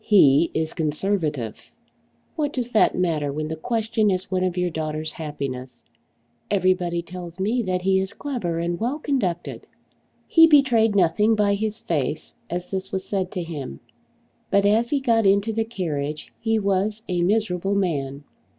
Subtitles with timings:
[0.00, 1.70] "He is Conservative!"
[2.36, 5.82] "What does that matter when the question is one of your daughter's happiness?
[6.50, 9.66] Everybody tells me that he is clever and well conducted."
[10.26, 13.80] He betrayed nothing by his face as this was said to him.
[14.50, 18.24] But as he got into the carriage he was a miserable man.